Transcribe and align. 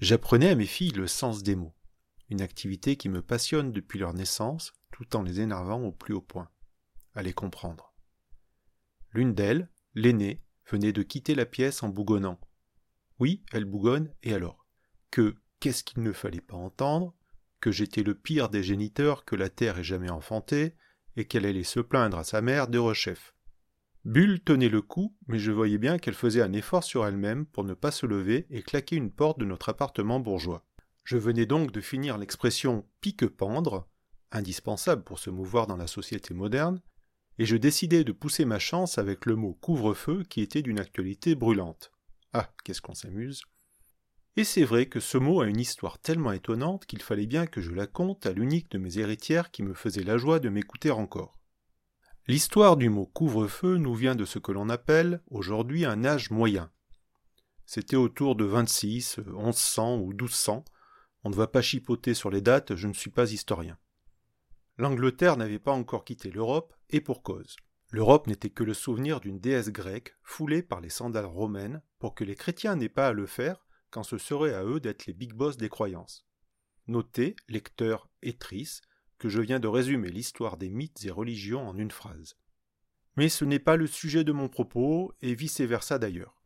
J'apprenais 0.00 0.48
à 0.48 0.54
mes 0.54 0.66
filles 0.66 0.92
le 0.92 1.06
sens 1.06 1.42
des 1.42 1.54
mots, 1.54 1.74
une 2.30 2.40
activité 2.40 2.96
qui 2.96 3.10
me 3.10 3.20
passionne 3.20 3.70
depuis 3.70 3.98
leur 3.98 4.14
naissance, 4.14 4.72
tout 4.92 5.14
en 5.14 5.22
les 5.22 5.40
énervant 5.40 5.82
au 5.82 5.92
plus 5.92 6.14
haut 6.14 6.22
point, 6.22 6.48
à 7.14 7.22
les 7.22 7.34
comprendre. 7.34 7.92
L'une 9.12 9.34
d'elles, 9.34 9.68
l'aînée, 9.94 10.42
venait 10.70 10.94
de 10.94 11.02
quitter 11.02 11.34
la 11.34 11.44
pièce 11.44 11.82
en 11.82 11.90
bougonnant. 11.90 12.40
Oui, 13.18 13.44
elle 13.52 13.66
bougonne, 13.66 14.10
et 14.22 14.32
alors? 14.32 14.66
Que 15.10 15.36
qu'est-ce 15.58 15.84
qu'il 15.84 16.02
ne 16.02 16.12
fallait 16.12 16.40
pas 16.40 16.56
entendre? 16.56 17.14
Que 17.60 17.70
j'étais 17.70 18.02
le 18.02 18.14
pire 18.14 18.48
des 18.48 18.62
géniteurs 18.62 19.26
que 19.26 19.36
la 19.36 19.50
terre 19.50 19.78
ait 19.78 19.84
jamais 19.84 20.08
enfanté, 20.08 20.76
et 21.16 21.26
qu'elle 21.26 21.44
allait 21.44 21.62
se 21.62 21.80
plaindre 21.80 22.16
à 22.16 22.24
sa 22.24 22.40
mère 22.40 22.68
de 22.68 22.78
rechef. 22.78 23.34
Bulle 24.06 24.40
tenait 24.40 24.70
le 24.70 24.80
coup, 24.80 25.14
mais 25.26 25.38
je 25.38 25.52
voyais 25.52 25.76
bien 25.76 25.98
qu'elle 25.98 26.14
faisait 26.14 26.40
un 26.40 26.54
effort 26.54 26.84
sur 26.84 27.06
elle-même 27.06 27.44
pour 27.44 27.64
ne 27.64 27.74
pas 27.74 27.90
se 27.90 28.06
lever 28.06 28.46
et 28.48 28.62
claquer 28.62 28.96
une 28.96 29.10
porte 29.10 29.38
de 29.38 29.44
notre 29.44 29.68
appartement 29.68 30.20
bourgeois. 30.20 30.64
Je 31.04 31.18
venais 31.18 31.44
donc 31.44 31.70
de 31.70 31.82
finir 31.82 32.16
l'expression 32.16 32.86
pique-pendre, 33.02 33.86
indispensable 34.32 35.04
pour 35.04 35.18
se 35.18 35.28
mouvoir 35.28 35.66
dans 35.66 35.76
la 35.76 35.86
société 35.86 36.32
moderne, 36.32 36.80
et 37.38 37.44
je 37.44 37.56
décidai 37.56 38.04
de 38.04 38.12
pousser 38.12 38.46
ma 38.46 38.58
chance 38.58 38.96
avec 38.96 39.26
le 39.26 39.36
mot 39.36 39.54
couvre-feu 39.54 40.24
qui 40.28 40.40
était 40.40 40.62
d'une 40.62 40.78
actualité 40.78 41.34
brûlante. 41.34 41.90
Ah, 42.32 42.50
qu'est-ce 42.64 42.80
qu'on 42.80 42.94
s'amuse. 42.94 43.42
Et 44.36 44.44
c'est 44.44 44.64
vrai 44.64 44.86
que 44.86 45.00
ce 45.00 45.18
mot 45.18 45.40
a 45.40 45.46
une 45.46 45.60
histoire 45.60 45.98
tellement 45.98 46.32
étonnante 46.32 46.86
qu'il 46.86 47.02
fallait 47.02 47.26
bien 47.26 47.46
que 47.46 47.60
je 47.60 47.72
la 47.72 47.86
conte 47.86 48.24
à 48.24 48.32
l'unique 48.32 48.70
de 48.70 48.78
mes 48.78 48.98
héritières 48.98 49.50
qui 49.50 49.62
me 49.62 49.74
faisait 49.74 50.04
la 50.04 50.16
joie 50.16 50.38
de 50.38 50.48
m'écouter 50.48 50.90
encore. 50.90 51.39
L'histoire 52.30 52.76
du 52.76 52.90
mot 52.90 53.06
couvre-feu 53.06 53.76
nous 53.76 53.96
vient 53.96 54.14
de 54.14 54.24
ce 54.24 54.38
que 54.38 54.52
l'on 54.52 54.68
appelle 54.68 55.20
aujourd'hui 55.32 55.84
un 55.84 56.04
âge 56.04 56.30
moyen. 56.30 56.70
C'était 57.66 57.96
autour 57.96 58.36
de 58.36 58.44
26, 58.44 59.18
1100 59.26 59.96
ou 59.96 60.10
1200. 60.10 60.64
On 61.24 61.30
ne 61.30 61.34
va 61.34 61.48
pas 61.48 61.60
chipoter 61.60 62.14
sur 62.14 62.30
les 62.30 62.40
dates, 62.40 62.76
je 62.76 62.86
ne 62.86 62.92
suis 62.92 63.10
pas 63.10 63.32
historien. 63.32 63.76
L'Angleterre 64.78 65.36
n'avait 65.36 65.58
pas 65.58 65.72
encore 65.72 66.04
quitté 66.04 66.30
l'Europe, 66.30 66.72
et 66.88 67.00
pour 67.00 67.24
cause. 67.24 67.56
L'Europe 67.90 68.28
n'était 68.28 68.50
que 68.50 68.62
le 68.62 68.74
souvenir 68.74 69.18
d'une 69.18 69.40
déesse 69.40 69.70
grecque 69.70 70.16
foulée 70.22 70.62
par 70.62 70.80
les 70.80 70.88
sandales 70.88 71.26
romaines 71.26 71.82
pour 71.98 72.14
que 72.14 72.22
les 72.22 72.36
chrétiens 72.36 72.76
n'aient 72.76 72.88
pas 72.88 73.08
à 73.08 73.12
le 73.12 73.26
faire 73.26 73.66
quand 73.90 74.04
ce 74.04 74.18
serait 74.18 74.54
à 74.54 74.62
eux 74.62 74.78
d'être 74.78 75.06
les 75.06 75.14
big 75.14 75.32
boss 75.32 75.56
des 75.56 75.68
croyances. 75.68 76.28
Notez, 76.86 77.34
lecteurs 77.48 78.08
et 78.22 78.34
tristes, 78.34 78.84
que 79.20 79.28
je 79.28 79.40
viens 79.40 79.60
de 79.60 79.68
résumer 79.68 80.10
l'histoire 80.10 80.56
des 80.56 80.70
mythes 80.70 81.04
et 81.04 81.10
religions 81.10 81.68
en 81.68 81.76
une 81.76 81.90
phrase. 81.92 82.36
Mais 83.16 83.28
ce 83.28 83.44
n'est 83.44 83.60
pas 83.60 83.76
le 83.76 83.86
sujet 83.86 84.24
de 84.24 84.32
mon 84.32 84.48
propos, 84.48 85.12
et 85.20 85.34
vice-versa 85.34 85.98
d'ailleurs. 85.98 86.42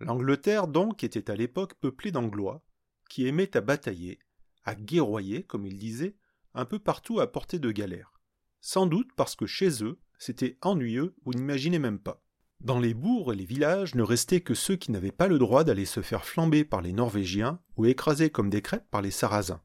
L'Angleterre 0.00 0.66
donc 0.66 1.04
était 1.04 1.30
à 1.30 1.36
l'époque 1.36 1.74
peuplée 1.74 2.10
d'Anglois, 2.10 2.64
qui 3.08 3.26
aimaient 3.26 3.56
à 3.56 3.60
batailler, 3.60 4.18
à 4.64 4.74
guerroyer, 4.74 5.44
comme 5.44 5.66
ils 5.66 5.78
disaient, 5.78 6.16
un 6.52 6.64
peu 6.64 6.80
partout 6.80 7.20
à 7.20 7.30
portée 7.30 7.60
de 7.60 7.70
galère. 7.70 8.12
Sans 8.60 8.86
doute 8.86 9.12
parce 9.16 9.36
que 9.36 9.46
chez 9.46 9.84
eux, 9.84 10.00
c'était 10.18 10.58
ennuyeux, 10.62 11.14
vous 11.24 11.32
n'imaginez 11.32 11.78
même 11.78 12.00
pas. 12.00 12.24
Dans 12.60 12.80
les 12.80 12.92
bourgs 12.92 13.32
et 13.32 13.36
les 13.36 13.44
villages 13.44 13.94
ne 13.94 14.02
restaient 14.02 14.40
que 14.40 14.54
ceux 14.54 14.74
qui 14.74 14.90
n'avaient 14.90 15.12
pas 15.12 15.28
le 15.28 15.38
droit 15.38 15.62
d'aller 15.62 15.84
se 15.84 16.02
faire 16.02 16.24
flamber 16.24 16.64
par 16.64 16.82
les 16.82 16.92
Norvégiens 16.92 17.60
ou 17.76 17.86
écraser 17.86 18.30
comme 18.30 18.50
des 18.50 18.62
crêpes 18.62 18.90
par 18.90 19.00
les 19.00 19.12
Sarrasins. 19.12 19.62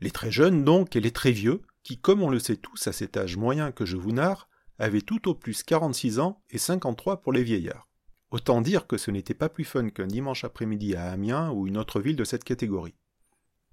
Les 0.00 0.10
très 0.10 0.30
jeunes 0.30 0.64
donc 0.64 0.94
et 0.94 1.00
les 1.00 1.10
très 1.10 1.32
vieux, 1.32 1.62
qui, 1.82 1.98
comme 1.98 2.22
on 2.22 2.30
le 2.30 2.38
sait 2.38 2.56
tous 2.56 2.86
à 2.86 2.92
cet 2.92 3.16
âge 3.16 3.36
moyen 3.36 3.72
que 3.72 3.84
je 3.84 3.96
vous 3.96 4.12
narre, 4.12 4.48
avaient 4.78 5.02
tout 5.02 5.28
au 5.28 5.34
plus 5.34 5.62
46 5.62 6.20
ans 6.20 6.42
et 6.50 6.58
53 6.58 7.20
pour 7.20 7.32
les 7.32 7.42
vieillards. 7.42 7.88
Autant 8.30 8.60
dire 8.60 8.86
que 8.86 8.98
ce 8.98 9.10
n'était 9.10 9.34
pas 9.34 9.48
plus 9.48 9.64
fun 9.64 9.88
qu'un 9.88 10.06
dimanche 10.06 10.44
après-midi 10.44 10.94
à 10.94 11.10
Amiens 11.10 11.50
ou 11.50 11.66
une 11.66 11.78
autre 11.78 12.00
ville 12.00 12.16
de 12.16 12.24
cette 12.24 12.44
catégorie. 12.44 12.94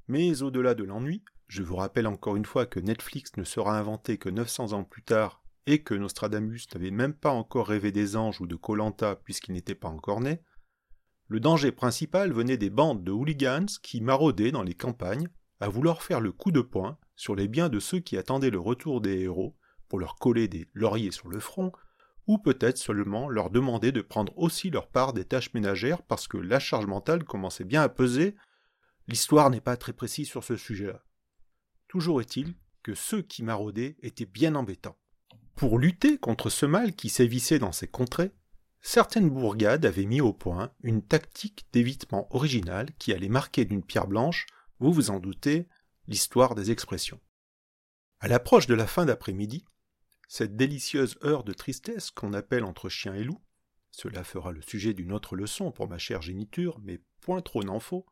Mais 0.08 0.42
au-delà 0.42 0.76
de 0.76 0.84
l'ennui, 0.84 1.24
je 1.48 1.62
vous 1.62 1.76
rappelle 1.76 2.08
encore 2.08 2.36
une 2.36 2.46
fois 2.46 2.66
que 2.66 2.80
Netflix 2.80 3.32
ne 3.38 3.44
sera 3.44 3.78
inventé 3.78 4.18
que 4.18 4.30
900 4.30 4.74
ans 4.74 4.84
plus 4.84 5.04
tard 5.04 5.44
et 5.68 5.84
que 5.84 5.94
Nostradamus 5.94 6.68
n'avait 6.74 6.92
même 6.92 7.14
pas 7.14 7.32
encore 7.32 7.68
rêvé 7.68 7.92
des 7.92 8.16
anges 8.16 8.42
ou 8.42 8.48
de 8.48 8.56
Colanta 8.56 9.16
puisqu'il 9.16 9.54
n'était 9.54 9.76
pas 9.76 9.90
encore 9.90 10.22
né, 10.22 10.42
le 11.28 11.40
danger 11.40 11.72
principal 11.72 12.32
venait 12.32 12.58
des 12.58 12.70
bandes 12.70 13.04
de 13.04 13.12
hooligans 13.12 13.66
qui 13.82 14.00
maraudaient 14.00 14.52
dans 14.52 14.64
les 14.64 14.76
campagnes 14.76 15.28
à 15.60 15.70
vouloir 15.70 16.04
faire 16.04 16.20
le 16.20 16.32
coup 16.32 16.52
de 16.52 16.62
poing 16.62 16.98
sur 17.16 17.36
les 17.36 17.48
biens 17.48 17.70
de 17.70 17.80
ceux 17.80 18.00
qui 18.00 18.18
attendaient 18.18 18.50
le 18.50 18.60
retour 18.60 19.02
des 19.02 19.20
héros 19.20 19.56
pour 19.88 20.00
leur 20.00 20.16
coller 20.16 20.48
des 20.48 20.68
lauriers 20.74 21.12
sur 21.12 21.30
le 21.30 21.40
front, 21.40 21.72
ou 22.28 22.38
peut-être 22.38 22.78
seulement 22.78 23.30
leur 23.30 23.50
demander 23.50 23.92
de 23.92 24.02
prendre 24.02 24.34
aussi 24.38 24.70
leur 24.70 24.88
part 24.88 25.14
des 25.14 25.26
tâches 25.26 25.54
ménagères 25.54 26.02
parce 26.02 26.28
que 26.28 26.38
la 26.38 26.60
charge 26.60 26.88
mentale 26.88 27.24
commençait 27.24 27.64
bien 27.64 27.82
à 27.82 27.90
peser. 27.90 28.36
L'histoire 29.08 29.50
n'est 29.50 29.62
pas 29.62 29.78
très 29.78 29.94
précise 29.94 30.28
sur 30.28 30.44
ce 30.44 30.56
sujet-là. 30.56 31.04
Toujours 31.88 32.22
est-il 32.22 32.56
que 32.82 32.96
ceux 32.96 33.22
qui 33.22 33.44
maraudaient 33.44 33.96
étaient 34.02 34.26
bien 34.26 34.56
embêtants. 34.56 34.98
Pour 35.56 35.80
lutter 35.80 36.18
contre 36.18 36.50
ce 36.50 36.66
mal 36.66 36.96
qui 36.96 37.10
sévissait 37.10 37.60
dans 37.60 37.72
ces 37.72 37.88
contrées, 37.88 38.32
certaines 38.82 39.30
bourgades 39.30 39.86
avaient 39.86 40.06
mis 40.06 40.22
au 40.22 40.34
point 40.34 40.72
une 40.84 41.02
tactique 41.02 41.66
d'évitement 41.72 42.28
originale 42.36 42.90
qui 43.00 43.14
allait 43.14 43.30
marquer 43.30 43.66
d'une 43.66 43.84
pierre 43.84 44.08
blanche 44.08 44.48
vous 44.80 44.92
vous 44.92 45.10
en 45.10 45.20
doutez, 45.20 45.68
l'histoire 46.08 46.56
des 46.56 46.72
expressions. 46.72 47.22
À 48.20 48.28
l'approche 48.28 48.68
de 48.68 48.74
la 48.74 48.88
fin 48.88 49.06
d'après-midi, 49.06 49.66
cette 50.28 50.56
délicieuse 50.56 51.18
heure 51.24 51.44
de 51.44 51.54
tristesse 51.54 52.12
qu'on 52.12 52.34
appelle 52.34 52.64
entre 52.64 52.90
chien 52.90 53.14
et 53.14 53.24
loup, 53.24 53.42
cela 53.92 54.24
fera 54.24 54.52
le 54.52 54.62
sujet 54.62 54.94
d'une 54.94 55.14
autre 55.14 55.36
leçon 55.36 55.72
pour 55.72 55.88
ma 55.88 55.98
chère 55.98 56.22
géniture, 56.22 56.80
mais 56.84 57.02
point 57.22 57.42
trop 57.42 57.64
n'en 57.64 57.80
faut, 57.80 58.06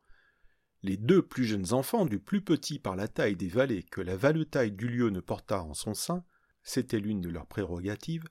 les 0.82 0.96
deux 0.96 1.22
plus 1.22 1.44
jeunes 1.44 1.72
enfants, 1.72 2.04
du 2.04 2.18
plus 2.18 2.42
petit 2.42 2.78
par 2.78 2.94
la 2.94 3.08
taille 3.08 3.36
des 3.36 3.48
vallées 3.48 3.82
que 3.82 4.00
la 4.00 4.16
valetaille 4.16 4.72
du 4.72 4.86
lieu 4.86 5.08
ne 5.10 5.20
porta 5.20 5.62
en 5.62 5.74
son 5.74 5.94
sein, 5.94 6.24
c'était 6.62 7.00
l'une 7.00 7.20
de 7.20 7.30
leurs 7.30 7.46
prérogatives, 7.46 8.24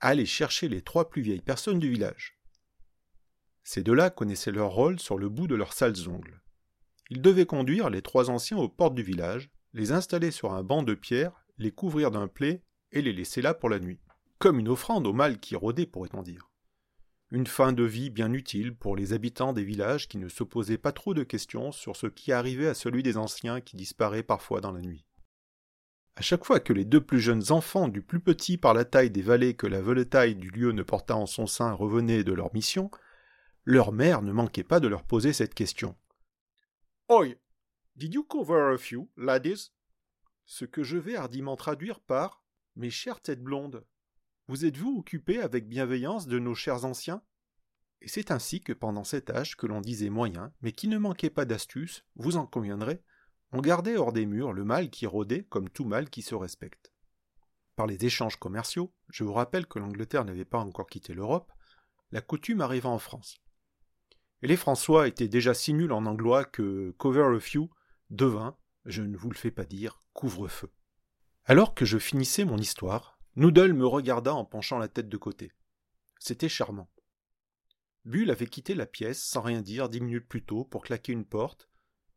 allaient 0.00 0.26
chercher 0.26 0.68
les 0.68 0.82
trois 0.82 1.08
plus 1.08 1.22
vieilles 1.22 1.40
personnes 1.40 1.78
du 1.78 1.90
village. 1.90 2.38
Ces 3.64 3.82
deux-là 3.82 4.10
connaissaient 4.10 4.52
leur 4.52 4.70
rôle 4.70 5.00
sur 5.00 5.18
le 5.18 5.28
bout 5.28 5.48
de 5.48 5.56
leurs 5.56 5.72
sales 5.72 6.08
ongles. 6.08 6.42
Il 7.08 7.22
devait 7.22 7.46
conduire 7.46 7.88
les 7.88 8.02
trois 8.02 8.30
anciens 8.30 8.58
aux 8.58 8.68
portes 8.68 8.94
du 8.94 9.02
village, 9.02 9.50
les 9.72 9.92
installer 9.92 10.30
sur 10.30 10.54
un 10.54 10.62
banc 10.62 10.82
de 10.82 10.94
pierre, 10.94 11.44
les 11.58 11.70
couvrir 11.70 12.10
d'un 12.10 12.26
plaid 12.26 12.60
et 12.92 13.02
les 13.02 13.12
laisser 13.12 13.42
là 13.42 13.54
pour 13.54 13.68
la 13.68 13.78
nuit. 13.78 14.00
Comme 14.38 14.58
une 14.58 14.68
offrande 14.68 15.06
au 15.06 15.12
mal 15.12 15.38
qui 15.38 15.54
rôdait, 15.56 15.86
pourrait-on 15.86 16.22
dire. 16.22 16.50
Une 17.30 17.46
fin 17.46 17.72
de 17.72 17.82
vie 17.82 18.10
bien 18.10 18.32
utile 18.32 18.74
pour 18.74 18.96
les 18.96 19.12
habitants 19.12 19.52
des 19.52 19.64
villages 19.64 20.08
qui 20.08 20.18
ne 20.18 20.28
se 20.28 20.44
posaient 20.44 20.78
pas 20.78 20.92
trop 20.92 21.14
de 21.14 21.24
questions 21.24 21.72
sur 21.72 21.96
ce 21.96 22.06
qui 22.06 22.32
arrivait 22.32 22.68
à 22.68 22.74
celui 22.74 23.02
des 23.02 23.16
anciens 23.16 23.60
qui 23.60 23.76
disparaît 23.76 24.22
parfois 24.22 24.60
dans 24.60 24.72
la 24.72 24.80
nuit. 24.80 25.04
À 26.16 26.22
chaque 26.22 26.44
fois 26.44 26.60
que 26.60 26.72
les 26.72 26.84
deux 26.84 27.00
plus 27.00 27.20
jeunes 27.20 27.50
enfants, 27.50 27.88
du 27.88 28.00
plus 28.00 28.20
petit 28.20 28.56
par 28.56 28.74
la 28.74 28.84
taille 28.84 29.10
des 29.10 29.22
vallées 29.22 29.54
que 29.54 29.66
la 29.66 29.82
veletaille 29.82 30.34
du 30.34 30.50
lieu 30.50 30.72
ne 30.72 30.82
porta 30.82 31.16
en 31.16 31.26
son 31.26 31.46
sein, 31.46 31.72
revenaient 31.72 32.24
de 32.24 32.32
leur 32.32 32.54
mission, 32.54 32.90
leur 33.64 33.92
mère 33.92 34.22
ne 34.22 34.32
manquait 34.32 34.64
pas 34.64 34.80
de 34.80 34.88
leur 34.88 35.02
poser 35.02 35.32
cette 35.32 35.54
question. 35.54 35.94
Oi, 37.08 37.36
did 37.94 38.14
you 38.14 38.24
cover 38.24 38.74
a 38.74 38.78
few, 38.78 39.08
ladies? 39.16 39.70
Ce 40.44 40.64
que 40.64 40.82
je 40.82 40.98
vais 40.98 41.14
hardiment 41.14 41.54
traduire 41.54 42.00
par 42.00 42.42
Mes 42.74 42.90
chères 42.90 43.20
têtes 43.20 43.44
blondes, 43.44 43.86
vous 44.48 44.64
êtes-vous 44.64 44.96
occupés 44.98 45.40
avec 45.40 45.68
bienveillance 45.68 46.26
de 46.26 46.40
nos 46.40 46.56
chers 46.56 46.84
anciens? 46.84 47.22
Et 48.00 48.08
c'est 48.08 48.32
ainsi 48.32 48.60
que 48.60 48.72
pendant 48.72 49.04
cet 49.04 49.30
âge 49.30 49.56
que 49.56 49.68
l'on 49.68 49.80
disait 49.80 50.10
moyen, 50.10 50.52
mais 50.62 50.72
qui 50.72 50.88
ne 50.88 50.98
manquait 50.98 51.30
pas 51.30 51.44
d'astuce, 51.44 52.04
vous 52.16 52.38
en 52.38 52.44
conviendrez, 52.44 53.04
on 53.52 53.60
gardait 53.60 53.96
hors 53.96 54.12
des 54.12 54.26
murs 54.26 54.52
le 54.52 54.64
mal 54.64 54.90
qui 54.90 55.06
rôdait 55.06 55.44
comme 55.44 55.70
tout 55.70 55.84
mal 55.84 56.10
qui 56.10 56.22
se 56.22 56.34
respecte. 56.34 56.92
Par 57.76 57.86
les 57.86 58.04
échanges 58.04 58.36
commerciaux, 58.36 58.92
je 59.10 59.22
vous 59.22 59.32
rappelle 59.32 59.68
que 59.68 59.78
l'Angleterre 59.78 60.24
n'avait 60.24 60.44
pas 60.44 60.58
encore 60.58 60.88
quitté 60.88 61.14
l'Europe, 61.14 61.52
la 62.10 62.20
coutume 62.20 62.62
arriva 62.62 62.88
en 62.88 62.98
France. 62.98 63.40
Les 64.46 64.56
François 64.56 65.08
étaient 65.08 65.26
déjà 65.26 65.54
si 65.54 65.74
nuls 65.74 65.90
en 65.90 66.06
anglois 66.06 66.44
que 66.44 66.94
cover 66.98 67.34
a 67.36 67.40
few 67.40 67.68
devint, 68.10 68.56
je 68.84 69.02
ne 69.02 69.16
vous 69.16 69.28
le 69.28 69.34
fais 69.34 69.50
pas 69.50 69.64
dire, 69.64 70.04
couvre-feu. 70.12 70.70
Alors 71.46 71.74
que 71.74 71.84
je 71.84 71.98
finissais 71.98 72.44
mon 72.44 72.56
histoire, 72.56 73.18
Noodle 73.34 73.72
me 73.72 73.88
regarda 73.88 74.32
en 74.32 74.44
penchant 74.44 74.78
la 74.78 74.86
tête 74.86 75.08
de 75.08 75.16
côté. 75.16 75.50
C'était 76.20 76.48
charmant. 76.48 76.88
Bull 78.04 78.30
avait 78.30 78.46
quitté 78.46 78.76
la 78.76 78.86
pièce 78.86 79.20
sans 79.20 79.40
rien 79.40 79.62
dire 79.62 79.88
dix 79.88 80.00
minutes 80.00 80.28
plus 80.28 80.44
tôt 80.44 80.62
pour 80.62 80.84
claquer 80.84 81.10
une 81.10 81.24
porte, 81.24 81.68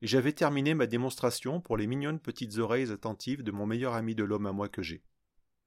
et 0.04 0.08
j'avais 0.08 0.34
terminé 0.34 0.76
ma 0.76 0.86
démonstration 0.86 1.62
pour 1.62 1.78
les 1.78 1.88
mignonnes 1.88 2.20
petites 2.20 2.60
oreilles 2.60 2.92
attentives 2.92 3.42
de 3.42 3.52
mon 3.52 3.66
meilleur 3.66 3.96
ami 3.96 4.14
de 4.14 4.24
l'homme 4.24 4.46
à 4.46 4.52
moi 4.52 4.70
que 4.70 4.84
j'ai. 4.84 5.04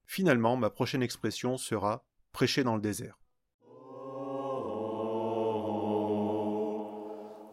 Finalement, 0.06 0.56
ma 0.56 0.70
prochaine 0.70 1.02
expression 1.02 1.56
sera 1.56 2.06
prêcher 2.30 2.62
dans 2.62 2.76
le 2.76 2.82
désert. 2.82 3.18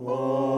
Oh. 0.02 0.49